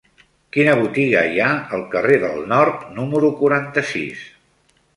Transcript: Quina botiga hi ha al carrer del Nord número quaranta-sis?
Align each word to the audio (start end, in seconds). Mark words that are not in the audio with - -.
Quina 0.55 0.71
botiga 0.79 1.21
hi 1.33 1.41
ha 1.41 1.49
al 1.79 1.85
carrer 1.93 2.17
del 2.25 2.41
Nord 2.55 2.89
número 2.99 3.33
quaranta-sis? 3.43 4.27